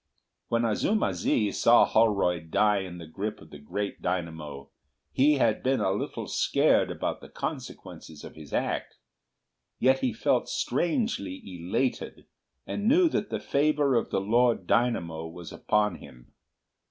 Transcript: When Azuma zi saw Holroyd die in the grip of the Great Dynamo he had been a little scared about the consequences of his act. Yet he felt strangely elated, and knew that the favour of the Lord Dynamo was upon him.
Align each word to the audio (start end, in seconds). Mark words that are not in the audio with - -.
When 0.47 0.65
Azuma 0.65 1.13
zi 1.13 1.51
saw 1.51 1.85
Holroyd 1.85 2.49
die 2.49 2.79
in 2.79 2.97
the 2.97 3.05
grip 3.05 3.39
of 3.39 3.51
the 3.51 3.59
Great 3.59 4.01
Dynamo 4.01 4.71
he 5.11 5.33
had 5.35 5.61
been 5.61 5.79
a 5.79 5.91
little 5.91 6.25
scared 6.27 6.89
about 6.89 7.21
the 7.21 7.29
consequences 7.29 8.23
of 8.23 8.33
his 8.33 8.51
act. 8.51 8.95
Yet 9.77 9.99
he 9.99 10.11
felt 10.11 10.49
strangely 10.49 11.39
elated, 11.45 12.25
and 12.65 12.87
knew 12.87 13.09
that 13.09 13.29
the 13.29 13.39
favour 13.39 13.93
of 13.93 14.09
the 14.09 14.19
Lord 14.21 14.65
Dynamo 14.65 15.27
was 15.27 15.51
upon 15.51 15.97
him. 15.97 16.33